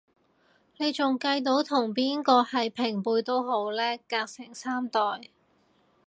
[0.79, 5.29] 你仲計到同邊個係平輩都好叻，隔成三代